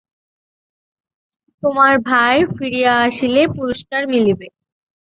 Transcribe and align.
তোমার 1.63 1.93
ভাই 2.01 2.35
ফিরিয়া 2.55 2.93
আসিলে 3.07 3.41
পুরস্কার 3.55 4.01
মিলিবে। 4.07 4.47